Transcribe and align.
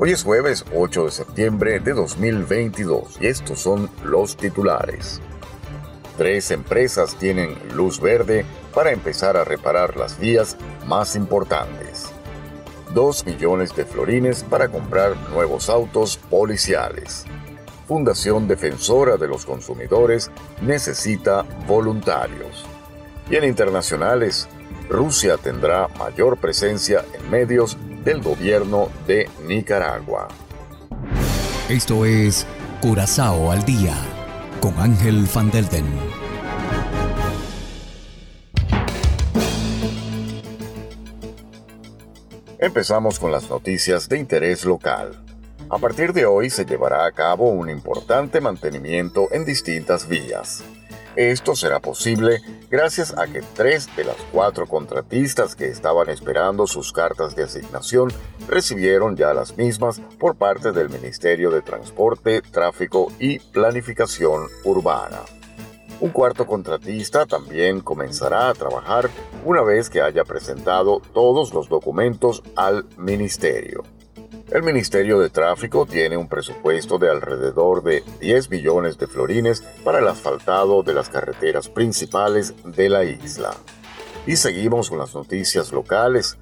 Hoy 0.00 0.12
es 0.12 0.22
jueves 0.22 0.64
8 0.76 1.06
de 1.06 1.10
septiembre 1.10 1.80
de 1.80 1.92
2022 1.92 3.18
y 3.20 3.26
estos 3.26 3.58
son 3.58 3.90
los 4.04 4.36
titulares. 4.36 5.20
Tres 6.16 6.52
empresas 6.52 7.16
tienen 7.16 7.56
luz 7.74 8.00
verde 8.00 8.46
para 8.72 8.92
empezar 8.92 9.36
a 9.36 9.42
reparar 9.42 9.96
las 9.96 10.16
vías 10.20 10.56
más 10.86 11.16
importantes. 11.16 12.12
Dos 12.94 13.26
millones 13.26 13.74
de 13.74 13.84
florines 13.84 14.44
para 14.44 14.68
comprar 14.68 15.16
nuevos 15.32 15.68
autos 15.68 16.16
policiales. 16.16 17.24
Fundación 17.88 18.46
Defensora 18.46 19.16
de 19.16 19.26
los 19.26 19.44
Consumidores 19.44 20.30
necesita 20.62 21.42
voluntarios. 21.66 22.66
Y 23.28 23.34
en 23.34 23.42
internacionales, 23.42 24.48
Rusia 24.88 25.38
tendrá 25.38 25.88
mayor 25.98 26.36
presencia 26.36 27.04
en 27.14 27.28
medios 27.28 27.76
del 28.04 28.22
gobierno 28.22 28.88
de 29.06 29.28
Nicaragua. 29.46 30.28
Esto 31.68 32.04
es 32.04 32.46
Curazao 32.80 33.50
al 33.50 33.64
día 33.64 33.94
con 34.60 34.78
Ángel 34.78 35.26
Van 35.34 35.50
Delden. 35.50 35.86
Empezamos 42.58 43.18
con 43.18 43.30
las 43.30 43.48
noticias 43.48 44.08
de 44.08 44.18
interés 44.18 44.64
local. 44.64 45.22
A 45.70 45.78
partir 45.78 46.12
de 46.12 46.26
hoy 46.26 46.50
se 46.50 46.64
llevará 46.64 47.06
a 47.06 47.12
cabo 47.12 47.50
un 47.50 47.68
importante 47.68 48.40
mantenimiento 48.40 49.28
en 49.30 49.44
distintas 49.44 50.08
vías. 50.08 50.64
Esto 51.18 51.56
será 51.56 51.80
posible 51.80 52.42
gracias 52.70 53.12
a 53.18 53.26
que 53.26 53.42
tres 53.56 53.88
de 53.96 54.04
las 54.04 54.14
cuatro 54.30 54.68
contratistas 54.68 55.56
que 55.56 55.66
estaban 55.66 56.08
esperando 56.10 56.68
sus 56.68 56.92
cartas 56.92 57.34
de 57.34 57.42
asignación 57.42 58.12
recibieron 58.46 59.16
ya 59.16 59.34
las 59.34 59.56
mismas 59.56 60.00
por 60.20 60.36
parte 60.36 60.70
del 60.70 60.90
Ministerio 60.90 61.50
de 61.50 61.60
Transporte, 61.60 62.40
Tráfico 62.40 63.10
y 63.18 63.40
Planificación 63.40 64.46
Urbana. 64.62 65.18
Un 65.98 66.10
cuarto 66.10 66.46
contratista 66.46 67.26
también 67.26 67.80
comenzará 67.80 68.48
a 68.48 68.54
trabajar 68.54 69.10
una 69.44 69.62
vez 69.62 69.90
que 69.90 70.00
haya 70.00 70.22
presentado 70.22 71.02
todos 71.12 71.52
los 71.52 71.68
documentos 71.68 72.44
al 72.54 72.86
Ministerio. 72.96 73.82
El 74.50 74.62
Ministerio 74.62 75.18
de 75.18 75.28
Tráfico 75.28 75.84
tiene 75.84 76.16
un 76.16 76.26
presupuesto 76.26 76.96
de 76.98 77.10
alrededor 77.10 77.82
de 77.82 78.02
10 78.18 78.48
millones 78.48 78.96
de 78.96 79.06
florines 79.06 79.60
para 79.84 79.98
el 79.98 80.08
asfaltado 80.08 80.82
de 80.82 80.94
las 80.94 81.10
carreteras 81.10 81.68
principales 81.68 82.54
de 82.64 82.88
la 82.88 83.04
isla. 83.04 83.50
Y 84.26 84.36
seguimos 84.36 84.88
con 84.88 85.00
las 85.00 85.14
noticias 85.14 85.70
locales. 85.70 86.38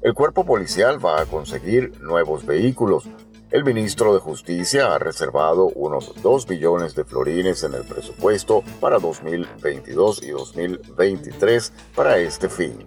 El 0.00 0.14
cuerpo 0.14 0.46
policial 0.46 1.04
va 1.04 1.20
a 1.20 1.26
conseguir 1.26 2.00
nuevos 2.00 2.46
vehículos. 2.46 3.04
El 3.50 3.62
ministro 3.62 4.14
de 4.14 4.20
Justicia 4.20 4.94
ha 4.94 4.98
reservado 4.98 5.66
unos 5.66 6.14
2 6.22 6.48
millones 6.48 6.94
de 6.94 7.04
florines 7.04 7.62
en 7.62 7.74
el 7.74 7.82
presupuesto 7.82 8.64
para 8.80 8.98
2022 8.98 10.22
y 10.22 10.30
2023 10.30 11.72
para 11.94 12.16
este 12.16 12.48
fin. 12.48 12.86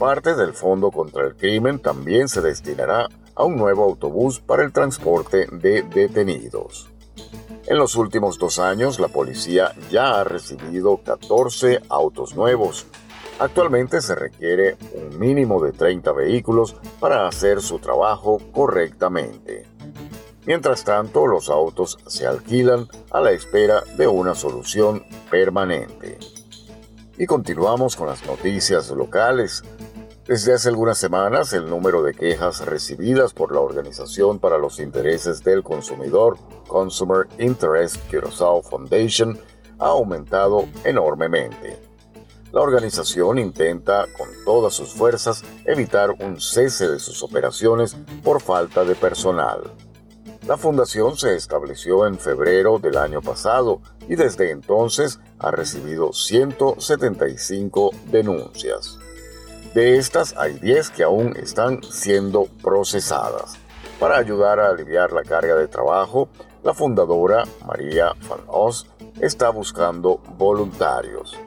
Parte 0.00 0.34
del 0.34 0.52
Fondo 0.52 0.90
contra 0.90 1.24
el 1.26 1.36
Crimen 1.36 1.78
también 1.78 2.28
se 2.28 2.40
destinará 2.40 3.08
un 3.44 3.56
nuevo 3.56 3.84
autobús 3.84 4.40
para 4.40 4.64
el 4.64 4.72
transporte 4.72 5.46
de 5.50 5.82
detenidos. 5.82 6.90
En 7.66 7.76
los 7.76 7.96
últimos 7.96 8.38
dos 8.38 8.58
años, 8.58 8.98
la 8.98 9.08
policía 9.08 9.74
ya 9.90 10.18
ha 10.18 10.24
recibido 10.24 11.02
14 11.04 11.82
autos 11.88 12.34
nuevos. 12.34 12.86
Actualmente 13.38 14.00
se 14.00 14.14
requiere 14.14 14.76
un 14.94 15.18
mínimo 15.18 15.62
de 15.62 15.72
30 15.72 16.10
vehículos 16.12 16.76
para 16.98 17.28
hacer 17.28 17.60
su 17.60 17.78
trabajo 17.78 18.38
correctamente. 18.52 19.66
Mientras 20.46 20.82
tanto, 20.82 21.26
los 21.26 21.50
autos 21.50 21.98
se 22.06 22.26
alquilan 22.26 22.88
a 23.10 23.20
la 23.20 23.32
espera 23.32 23.82
de 23.98 24.06
una 24.06 24.34
solución 24.34 25.04
permanente. 25.30 26.18
Y 27.18 27.26
continuamos 27.26 27.96
con 27.96 28.06
las 28.06 28.24
noticias 28.24 28.88
locales. 28.90 29.62
Desde 30.28 30.52
hace 30.52 30.68
algunas 30.68 30.98
semanas, 30.98 31.54
el 31.54 31.70
número 31.70 32.02
de 32.02 32.12
quejas 32.12 32.60
recibidas 32.66 33.32
por 33.32 33.50
la 33.50 33.60
Organización 33.60 34.38
para 34.38 34.58
los 34.58 34.78
Intereses 34.78 35.42
del 35.42 35.62
Consumidor, 35.62 36.36
Consumer 36.66 37.26
Interest 37.38 37.96
Curaçao 38.10 38.62
Foundation, 38.62 39.38
ha 39.78 39.86
aumentado 39.86 40.68
enormemente. 40.84 41.80
La 42.52 42.60
organización 42.60 43.38
intenta 43.38 44.06
con 44.18 44.28
todas 44.44 44.74
sus 44.74 44.92
fuerzas 44.92 45.42
evitar 45.64 46.10
un 46.10 46.38
cese 46.38 46.88
de 46.88 46.98
sus 46.98 47.22
operaciones 47.22 47.96
por 48.22 48.42
falta 48.42 48.84
de 48.84 48.96
personal. 48.96 49.62
La 50.46 50.58
fundación 50.58 51.16
se 51.16 51.36
estableció 51.36 52.06
en 52.06 52.18
febrero 52.18 52.78
del 52.78 52.98
año 52.98 53.22
pasado 53.22 53.80
y 54.06 54.14
desde 54.14 54.50
entonces 54.50 55.20
ha 55.38 55.50
recibido 55.50 56.12
175 56.12 57.92
denuncias. 58.10 58.98
De 59.74 59.98
estas 59.98 60.34
hay 60.36 60.54
10 60.54 60.90
que 60.90 61.02
aún 61.02 61.36
están 61.36 61.82
siendo 61.82 62.46
procesadas. 62.62 63.58
Para 64.00 64.16
ayudar 64.16 64.58
a 64.58 64.70
aliviar 64.70 65.12
la 65.12 65.22
carga 65.22 65.56
de 65.56 65.68
trabajo, 65.68 66.28
la 66.64 66.72
fundadora 66.72 67.44
María 67.66 68.14
Van 68.28 68.40
Os 68.46 68.86
está 69.20 69.50
buscando 69.50 70.20
voluntarios. 70.38 71.38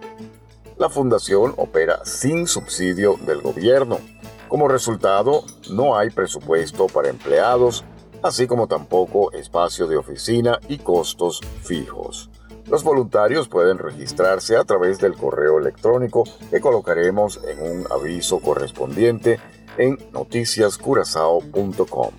La 0.78 0.90
fundación 0.90 1.54
opera 1.58 2.06
sin 2.06 2.48
subsidio 2.48 3.18
del 3.26 3.42
gobierno. 3.42 4.00
Como 4.48 4.68
resultado, 4.68 5.44
no 5.72 5.98
hay 5.98 6.12
presupuesto 6.12 6.88
para 6.88 7.10
empleados, 7.10 7.84
así 8.22 8.46
como 8.46 8.68
tampoco 8.68 9.32
espacio 9.32 9.88
de 9.88 9.98
oficina 9.98 10.60
y 10.68 10.78
costos 10.78 11.42
fijos. 11.64 12.30
Los 12.70 12.84
voluntarios 12.84 13.48
pueden 13.48 13.78
registrarse 13.78 14.58
a 14.58 14.64
través 14.64 15.00
del 15.00 15.16
correo 15.16 15.60
electrónico 15.60 16.24
que 16.50 16.60
colocaremos 16.62 17.42
en 17.48 17.62
un 17.62 17.86
aviso 17.92 18.40
correspondiente 18.40 19.40
en 19.78 19.98
noticiascurazao.com. 20.14 22.12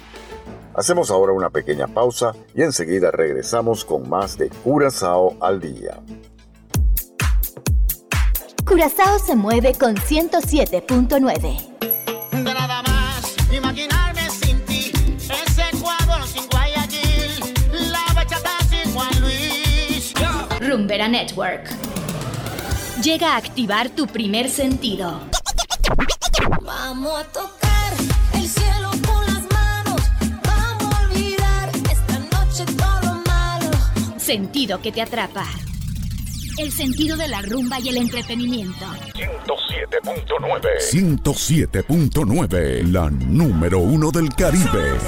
Hacemos 0.75 1.11
ahora 1.11 1.33
una 1.33 1.51
pequeña 1.51 1.87
pausa 1.87 2.33
y 2.55 2.63
enseguida 2.63 3.11
regresamos 3.11 3.85
con 3.85 4.09
más 4.09 4.39
de 4.39 4.49
Curazao 4.49 5.37
al 5.41 5.61
día. 5.61 6.01
Curazao 8.67 9.19
se 9.19 9.37
mueve 9.37 9.75
con 9.75 9.97
107.9. 9.97 11.92
Rumbera 20.73 21.07
Network. 21.07 21.69
Llega 23.03 23.35
a 23.35 23.37
activar 23.37 23.91
tu 23.91 24.07
primer 24.07 24.49
sentido. 24.49 25.21
Vamos 26.63 27.21
a 27.21 27.25
tocar 27.25 27.93
el 28.33 28.49
cielo 28.49 28.89
con 29.07 29.27
las 29.27 29.43
manos. 29.53 30.01
Vamos 30.43 30.95
a 30.95 31.05
olvidar 31.05 31.69
esta 31.91 32.19
noche 32.21 32.65
todo 32.75 33.03
lo 33.03 33.17
malo. 33.27 33.69
Sentido 34.17 34.81
que 34.81 34.93
te 34.93 35.03
atrapa. 35.03 35.45
El 36.57 36.73
sentido 36.73 37.19
de 37.19 37.29
la 37.29 37.43
rumba 37.43 37.79
y 37.79 37.91
el 37.91 37.99
entretenimiento. 37.99 38.87
107.9. 39.13 40.81
107.9, 40.91 42.91
la 42.91 43.11
número 43.11 43.79
uno 43.79 44.11
del 44.11 44.35
Caribe. 44.35 44.99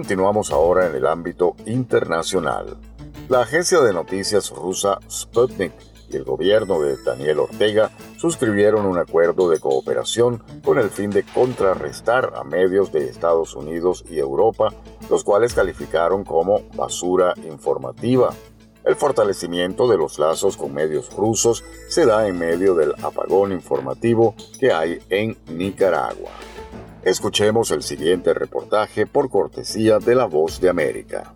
Continuamos 0.00 0.50
ahora 0.50 0.86
en 0.86 0.94
el 0.94 1.06
ámbito 1.06 1.56
internacional. 1.66 2.78
La 3.28 3.42
agencia 3.42 3.82
de 3.82 3.92
noticias 3.92 4.48
rusa 4.48 4.98
Sputnik 5.10 5.74
y 6.08 6.16
el 6.16 6.24
gobierno 6.24 6.80
de 6.80 6.96
Daniel 7.04 7.40
Ortega 7.40 7.90
suscribieron 8.16 8.86
un 8.86 8.96
acuerdo 8.96 9.50
de 9.50 9.60
cooperación 9.60 10.42
con 10.64 10.78
el 10.78 10.88
fin 10.88 11.10
de 11.10 11.22
contrarrestar 11.22 12.32
a 12.34 12.44
medios 12.44 12.90
de 12.92 13.10
Estados 13.10 13.54
Unidos 13.54 14.02
y 14.08 14.18
Europa, 14.18 14.72
los 15.10 15.22
cuales 15.22 15.52
calificaron 15.52 16.24
como 16.24 16.62
basura 16.74 17.34
informativa. 17.46 18.30
El 18.86 18.96
fortalecimiento 18.96 19.86
de 19.86 19.98
los 19.98 20.18
lazos 20.18 20.56
con 20.56 20.72
medios 20.72 21.14
rusos 21.14 21.62
se 21.90 22.06
da 22.06 22.26
en 22.26 22.38
medio 22.38 22.74
del 22.74 22.94
apagón 23.02 23.52
informativo 23.52 24.34
que 24.58 24.72
hay 24.72 24.98
en 25.10 25.36
Nicaragua. 25.50 26.30
Escuchemos 27.04 27.70
el 27.70 27.82
siguiente 27.82 28.34
reportaje 28.34 29.06
por 29.06 29.30
cortesía 29.30 29.98
de 29.98 30.14
La 30.14 30.26
Voz 30.26 30.60
de 30.60 30.68
América. 30.68 31.34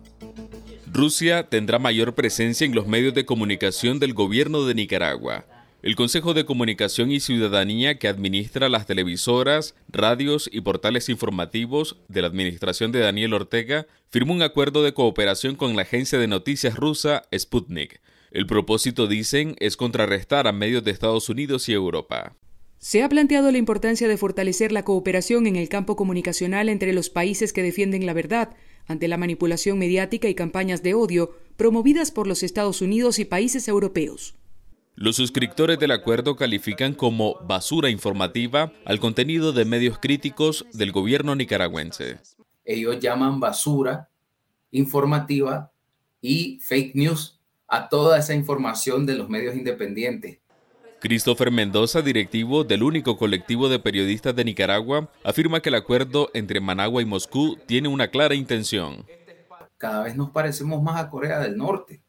Rusia 0.93 1.49
tendrá 1.49 1.79
mayor 1.79 2.13
presencia 2.13 2.65
en 2.65 2.75
los 2.75 2.85
medios 2.85 3.15
de 3.15 3.25
comunicación 3.25 3.99
del 3.99 4.13
gobierno 4.13 4.65
de 4.65 4.75
Nicaragua. 4.75 5.45
El 5.81 5.95
Consejo 5.95 6.35
de 6.35 6.45
Comunicación 6.45 7.11
y 7.11 7.19
Ciudadanía 7.19 7.97
que 7.97 8.07
administra 8.07 8.69
las 8.69 8.85
televisoras, 8.85 9.75
radios 9.87 10.49
y 10.51 10.61
portales 10.61 11.09
informativos 11.09 11.97
de 12.09 12.21
la 12.21 12.27
administración 12.27 12.91
de 12.91 12.99
Daniel 12.99 13.33
Ortega 13.33 13.87
firmó 14.11 14.33
un 14.33 14.43
acuerdo 14.43 14.83
de 14.83 14.93
cooperación 14.93 15.55
con 15.55 15.75
la 15.75 15.81
agencia 15.81 16.19
de 16.19 16.27
noticias 16.27 16.75
rusa 16.75 17.23
Sputnik. 17.35 18.01
El 18.29 18.45
propósito, 18.45 19.07
dicen, 19.07 19.55
es 19.59 19.77
contrarrestar 19.77 20.47
a 20.47 20.51
medios 20.51 20.83
de 20.83 20.91
Estados 20.91 21.27
Unidos 21.27 21.67
y 21.69 21.73
Europa. 21.73 22.35
Se 22.77 23.03
ha 23.03 23.09
planteado 23.09 23.51
la 23.51 23.57
importancia 23.57 24.07
de 24.07 24.17
fortalecer 24.17 24.71
la 24.71 24.83
cooperación 24.83 25.47
en 25.47 25.55
el 25.55 25.69
campo 25.69 25.95
comunicacional 25.95 26.69
entre 26.69 26.93
los 26.93 27.09
países 27.09 27.53
que 27.53 27.63
defienden 27.63 28.05
la 28.05 28.13
verdad 28.13 28.55
ante 28.87 29.07
la 29.07 29.17
manipulación 29.17 29.79
mediática 29.79 30.27
y 30.27 30.35
campañas 30.35 30.83
de 30.83 30.93
odio 30.93 31.35
promovidas 31.57 32.11
por 32.11 32.27
los 32.27 32.43
Estados 32.43 32.81
Unidos 32.81 33.19
y 33.19 33.25
países 33.25 33.67
europeos. 33.67 34.35
Los 34.97 35.17
suscriptores 35.17 35.77
del 35.77 35.91
acuerdo 35.91 36.35
califican 36.35 36.93
como 36.93 37.35
basura 37.45 37.89
informativa 37.89 38.71
al 38.85 38.99
contenido 38.99 39.51
de 39.51 39.65
medios 39.65 39.99
críticos 39.99 40.65
del 40.71 40.93
gobierno 40.93 41.35
nicaragüense. 41.35 42.19
Ellos 42.63 42.99
llaman 42.99 43.39
basura 43.39 44.09
informativa 44.71 45.71
y 46.21 46.59
fake 46.61 46.95
news 46.95 47.41
a 47.67 47.89
toda 47.89 48.19
esa 48.19 48.33
información 48.35 49.05
de 49.05 49.15
los 49.15 49.29
medios 49.29 49.55
independientes. 49.55 50.39
Christopher 51.07 51.51
Mendoza, 51.51 52.01
directivo 52.01 52.63
del 52.63 52.81
único 52.81 53.15
colectivo 53.15 53.69
de 53.69 53.77
periodistas 53.77 54.35
de 54.35 54.43
Nicaragua, 54.43 55.09
afirma 55.23 55.59
que 55.59 55.69
el 55.69 55.75
acuerdo 55.75 56.31
entre 56.33 56.59
Managua 56.59 57.01
y 57.01 57.05
Moscú 57.05 57.57
tiene 57.67 57.89
una 57.89 58.07
clara 58.07 58.33
intención. 58.33 59.05
Cada 59.77 60.03
vez 60.03 60.15
nos 60.15 60.31
parecemos 60.31 60.81
más 60.81 60.99
a 60.99 61.09
Corea 61.09 61.39
del 61.39 61.57
Norte 61.57 62.01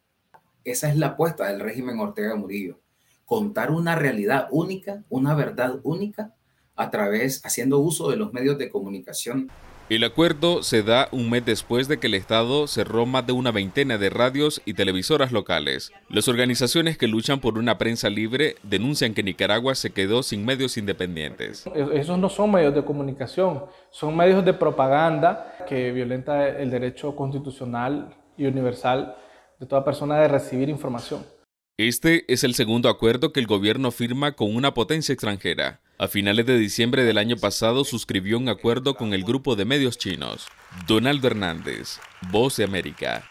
esa 0.66 0.88
es 0.88 0.96
la 0.96 1.06
apuesta 1.08 1.46
del 1.46 1.60
régimen 1.60 2.00
Ortega 2.00 2.34
Murillo. 2.34 2.80
Contar 3.24 3.70
una 3.70 3.94
realidad 3.94 4.48
única, 4.50 5.04
una 5.08 5.32
verdad 5.36 5.78
única, 5.84 6.34
a 6.74 6.90
través, 6.90 7.40
haciendo 7.46 7.78
uso 7.78 8.10
de 8.10 8.16
los 8.16 8.32
medios 8.32 8.58
de 8.58 8.68
comunicación. 8.68 9.48
El 9.88 10.02
acuerdo 10.02 10.64
se 10.64 10.82
da 10.82 11.06
un 11.12 11.30
mes 11.30 11.44
después 11.46 11.86
de 11.86 11.98
que 11.98 12.08
el 12.08 12.14
Estado 12.14 12.66
cerró 12.66 13.06
más 13.06 13.24
de 13.24 13.32
una 13.32 13.52
veintena 13.52 13.98
de 13.98 14.10
radios 14.10 14.60
y 14.64 14.74
televisoras 14.74 15.30
locales. 15.30 15.92
Las 16.08 16.26
organizaciones 16.26 16.98
que 16.98 17.06
luchan 17.06 17.38
por 17.38 17.56
una 17.56 17.78
prensa 17.78 18.10
libre 18.10 18.56
denuncian 18.64 19.14
que 19.14 19.22
Nicaragua 19.22 19.76
se 19.76 19.90
quedó 19.90 20.24
sin 20.24 20.44
medios 20.44 20.76
independientes. 20.76 21.70
Esos 21.92 22.18
no 22.18 22.28
son 22.28 22.50
medios 22.50 22.74
de 22.74 22.84
comunicación, 22.84 23.62
son 23.90 24.16
medios 24.16 24.44
de 24.44 24.54
propaganda 24.54 25.54
que 25.68 25.92
violenta 25.92 26.48
el 26.48 26.68
derecho 26.68 27.14
constitucional 27.14 28.12
y 28.36 28.46
universal 28.46 29.14
de 29.60 29.66
toda 29.66 29.84
persona 29.84 30.18
de 30.18 30.26
recibir 30.26 30.68
información. 30.68 31.35
Este 31.78 32.24
es 32.32 32.42
el 32.42 32.54
segundo 32.54 32.88
acuerdo 32.88 33.34
que 33.34 33.40
el 33.40 33.46
gobierno 33.46 33.90
firma 33.90 34.32
con 34.32 34.56
una 34.56 34.72
potencia 34.72 35.12
extranjera. 35.12 35.80
A 35.98 36.08
finales 36.08 36.46
de 36.46 36.56
diciembre 36.56 37.04
del 37.04 37.18
año 37.18 37.36
pasado 37.36 37.84
suscribió 37.84 38.38
un 38.38 38.48
acuerdo 38.48 38.94
con 38.94 39.12
el 39.12 39.24
grupo 39.24 39.56
de 39.56 39.66
medios 39.66 39.98
chinos. 39.98 40.46
Donaldo 40.86 41.26
Hernández, 41.26 41.98
Voz 42.30 42.56
de 42.56 42.64
América. 42.64 43.30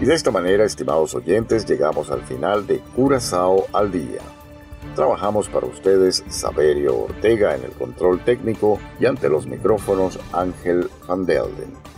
Y 0.00 0.06
de 0.06 0.14
esta 0.14 0.30
manera, 0.30 0.64
estimados 0.64 1.14
oyentes, 1.14 1.66
llegamos 1.66 2.10
al 2.10 2.22
final 2.22 2.66
de 2.66 2.78
Curazao 2.96 3.66
al 3.74 3.92
Día. 3.92 4.22
Trabajamos 4.96 5.46
para 5.50 5.66
ustedes 5.66 6.24
Saberio 6.30 7.00
Ortega 7.00 7.54
en 7.54 7.64
el 7.64 7.72
control 7.72 8.24
técnico 8.24 8.80
y 8.98 9.04
ante 9.04 9.28
los 9.28 9.46
micrófonos 9.46 10.18
Ángel 10.32 10.88
Van 11.06 11.26
Delden. 11.26 11.97